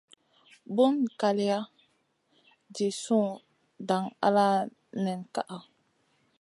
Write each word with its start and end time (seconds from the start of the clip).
Buŋ 0.75 0.93
kaley 1.19 1.51
jih 2.75 2.95
su 3.03 3.19
dang 3.87 4.07
ala 4.27 4.45
nen 5.03 5.19
kaʼa. 5.33 5.57